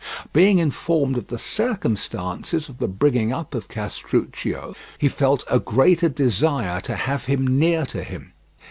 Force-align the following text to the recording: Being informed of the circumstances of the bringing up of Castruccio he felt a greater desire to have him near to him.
Being 0.33 0.57
informed 0.57 1.15
of 1.15 1.27
the 1.27 1.37
circumstances 1.37 2.67
of 2.67 2.79
the 2.79 2.87
bringing 2.87 3.31
up 3.31 3.53
of 3.53 3.67
Castruccio 3.67 4.73
he 4.97 5.07
felt 5.07 5.43
a 5.47 5.59
greater 5.59 6.09
desire 6.09 6.81
to 6.81 6.95
have 6.95 7.25
him 7.25 7.45
near 7.45 7.85
to 7.85 8.01
him. 8.03 8.33